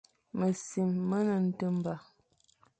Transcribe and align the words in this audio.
Mesim 0.37 0.91
me 1.09 1.19
ne 1.27 1.35
nteghba. 1.45 1.95